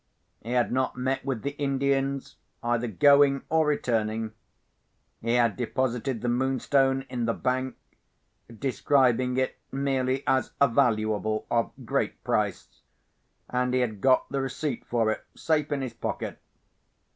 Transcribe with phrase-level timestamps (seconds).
[0.41, 4.33] He had not met with the Indians, either going or returning.
[5.21, 12.23] He had deposited the Moonstone in the bank—describing it merely as a valuable of great
[12.23, 16.39] price—and he had got the receipt for it safe in his pocket.